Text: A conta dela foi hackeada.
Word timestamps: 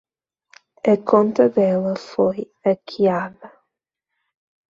A 0.93 0.95
conta 1.09 1.45
dela 1.57 1.93
foi 2.11 2.39
hackeada. 2.65 3.47